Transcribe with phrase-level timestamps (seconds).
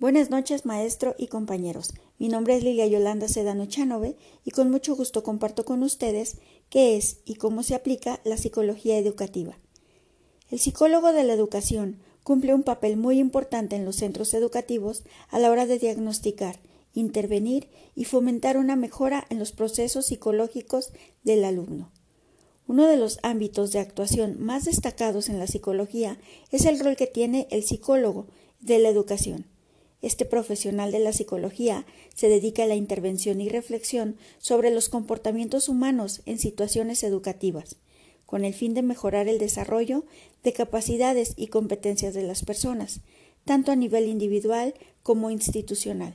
[0.00, 1.94] Buenas noches, maestro y compañeros.
[2.18, 6.38] Mi nombre es Lilia Yolanda Sedano Chanove y con mucho gusto comparto con ustedes
[6.68, 9.56] qué es y cómo se aplica la psicología educativa.
[10.50, 15.38] El psicólogo de la educación cumple un papel muy importante en los centros educativos a
[15.38, 16.58] la hora de diagnosticar,
[16.92, 20.92] intervenir y fomentar una mejora en los procesos psicológicos
[21.22, 21.92] del alumno.
[22.66, 26.18] Uno de los ámbitos de actuación más destacados en la psicología
[26.50, 28.26] es el rol que tiene el psicólogo
[28.58, 29.53] de la educación.
[30.04, 35.70] Este profesional de la psicología se dedica a la intervención y reflexión sobre los comportamientos
[35.70, 37.76] humanos en situaciones educativas,
[38.26, 40.04] con el fin de mejorar el desarrollo
[40.42, 43.00] de capacidades y competencias de las personas,
[43.46, 46.14] tanto a nivel individual como institucional.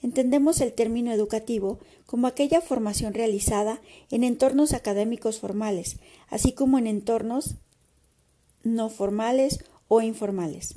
[0.00, 5.96] Entendemos el término educativo como aquella formación realizada en entornos académicos formales,
[6.28, 7.56] así como en entornos
[8.62, 9.58] no formales
[9.88, 10.76] o informales.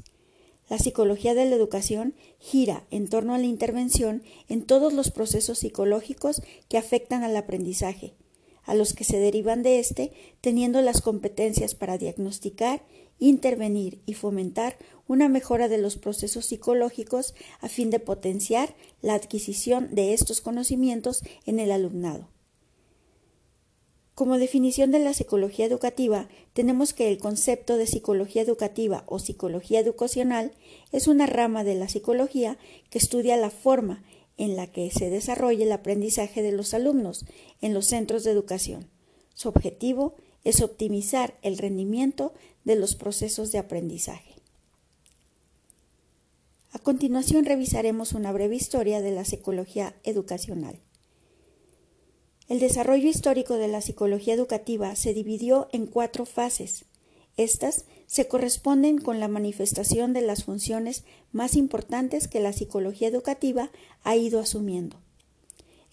[0.67, 5.59] La psicología de la educación gira en torno a la intervención en todos los procesos
[5.59, 8.15] psicológicos que afectan al aprendizaje,
[8.63, 12.84] a los que se derivan de éste, teniendo las competencias para diagnosticar,
[13.20, 19.93] intervenir y fomentar una mejora de los procesos psicológicos a fin de potenciar la adquisición
[19.93, 22.34] de estos conocimientos en el alumnado.
[24.16, 29.82] Como definición de la psicología educativa, tenemos que el concepto de psicología educativa o psicología
[29.82, 30.54] educacional
[30.94, 32.58] es una rama de la psicología
[32.90, 34.05] que estudia la forma
[34.38, 37.26] en la que se desarrolla el aprendizaje de los alumnos
[37.60, 38.90] en los centros de educación.
[39.34, 44.36] Su objetivo es optimizar el rendimiento de los procesos de aprendizaje.
[46.71, 50.84] A continuación revisaremos una breve historia de la psicología educacional.
[52.48, 56.85] El desarrollo histórico de la psicología educativa se dividió en cuatro fases.
[57.37, 63.71] Estas se corresponden con la manifestación de las funciones más importantes que la psicología educativa
[64.03, 64.97] ha ido asumiendo.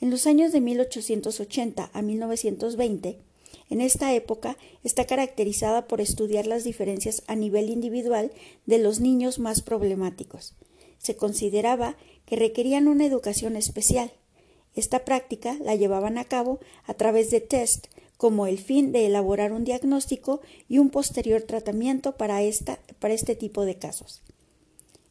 [0.00, 3.18] En los años de 1880 a 1920,
[3.70, 8.30] en esta época está caracterizada por estudiar las diferencias a nivel individual
[8.66, 10.54] de los niños más problemáticos.
[10.98, 14.12] Se consideraba que requerían una educación especial,
[14.74, 19.52] esta práctica la llevaban a cabo a través de test como el fin de elaborar
[19.52, 24.22] un diagnóstico y un posterior tratamiento para, esta, para este tipo de casos.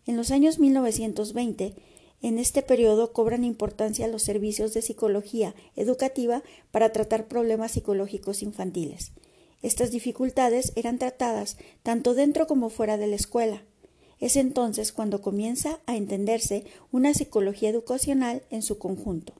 [0.06, 1.76] En los años 1920,
[2.22, 9.12] en este periodo cobran importancia los servicios de psicología educativa para tratar problemas psicológicos infantiles.
[9.62, 13.64] Estas dificultades eran tratadas tanto dentro como fuera de la escuela.
[14.20, 19.34] Es entonces cuando comienza a entenderse una psicología educacional en su conjunto.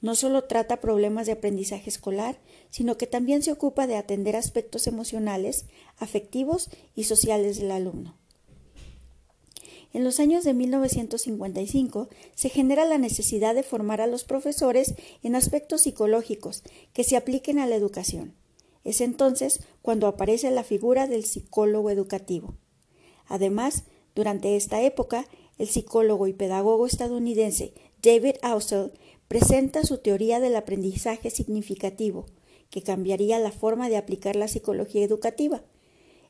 [0.00, 2.38] No solo trata problemas de aprendizaje escolar,
[2.70, 5.66] sino que también se ocupa de atender aspectos emocionales,
[5.98, 8.16] afectivos y sociales del alumno.
[9.92, 15.34] En los años de 1955 se genera la necesidad de formar a los profesores en
[15.34, 18.34] aspectos psicológicos que se apliquen a la educación.
[18.84, 22.54] Es entonces cuando aparece la figura del psicólogo educativo.
[23.26, 23.84] Además,
[24.14, 25.26] durante esta época,
[25.58, 27.72] el psicólogo y pedagogo estadounidense
[28.02, 28.92] David Ausel
[29.28, 32.26] presenta su teoría del aprendizaje significativo,
[32.70, 35.62] que cambiaría la forma de aplicar la psicología educativa.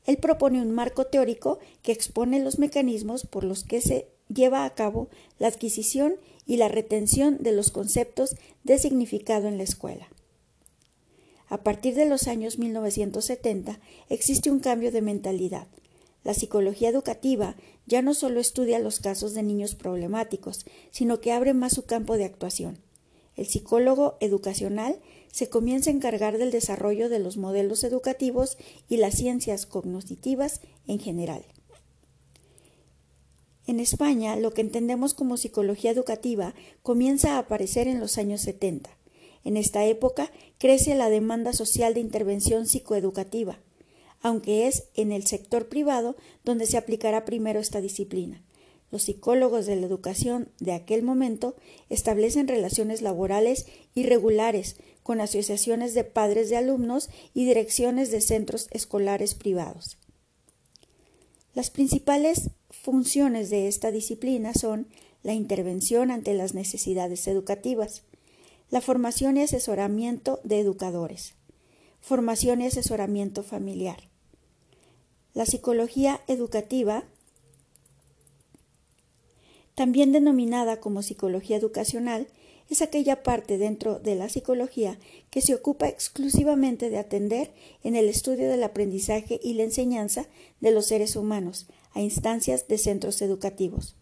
[0.04, 4.74] Él propone un marco teórico que expone los mecanismos por los que se lleva a
[4.74, 5.08] cabo
[5.38, 6.16] la adquisición
[6.46, 10.08] y la retención de los conceptos de significado en la escuela.
[11.48, 15.66] A partir de los años 1970 existe un cambio de mentalidad.
[16.24, 17.56] La psicología educativa
[17.86, 22.16] ya no solo estudia los casos de niños problemáticos, sino que abre más su campo
[22.18, 22.78] de actuación.
[23.38, 24.98] El psicólogo educacional
[25.30, 30.98] se comienza a encargar del desarrollo de los modelos educativos y las ciencias cognitivas en
[30.98, 31.44] general.
[33.68, 38.90] En España, lo que entendemos como psicología educativa comienza a aparecer en los años 70.
[39.44, 43.60] En esta época crece la demanda social de intervención psicoeducativa,
[44.20, 48.42] aunque es en el sector privado donde se aplicará primero esta disciplina.
[48.90, 51.56] Los psicólogos de la educación de aquel momento
[51.90, 59.34] establecen relaciones laborales irregulares con asociaciones de padres de alumnos y direcciones de centros escolares
[59.34, 59.98] privados.
[61.54, 64.88] Las principales funciones de esta disciplina son
[65.22, 68.04] la intervención ante las necesidades educativas,
[68.70, 71.34] la formación y asesoramiento de educadores,
[72.00, 74.08] formación y asesoramiento familiar.
[75.34, 77.04] La psicología educativa
[79.78, 82.26] también denominada como psicología educacional,
[82.68, 84.98] es aquella parte dentro de la psicología
[85.30, 87.52] que se ocupa exclusivamente de atender
[87.84, 90.26] en el estudio del aprendizaje y la enseñanza
[90.58, 93.94] de los seres humanos a instancias de centros educativos.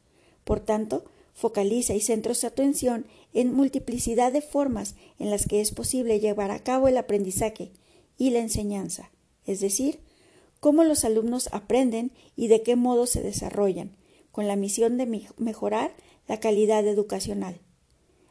[0.45, 5.73] Por tanto, focaliza y centra su atención en multiplicidad de formas en las que es
[5.73, 7.71] posible llevar a cabo el aprendizaje
[8.17, 9.11] y la enseñanza,
[9.45, 10.01] es decir,
[10.59, 13.95] cómo los alumnos aprenden y de qué modo se desarrollan,
[14.37, 15.07] con la misión de
[15.39, 15.97] mejorar
[16.29, 17.59] la calidad educacional.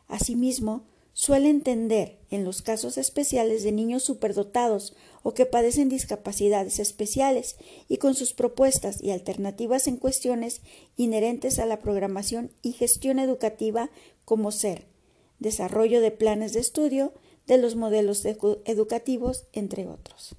[0.08, 4.94] Asimismo, suele entender, en los casos especiales de niños superdotados
[5.24, 7.56] o que padecen discapacidades especiales,
[7.88, 10.62] y con sus propuestas y alternativas en cuestiones
[10.96, 13.90] inherentes a la programación y gestión educativa
[14.26, 14.86] como ser,
[15.40, 17.14] desarrollo de planes de estudio,
[17.48, 20.36] de los modelos educativos, entre otros.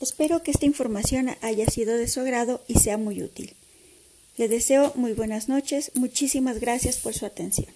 [0.00, 3.54] Espero que esta información haya sido de su agrado y sea muy útil.
[4.36, 5.92] Le deseo muy buenas noches.
[5.94, 7.68] Muchísimas gracias por su atención.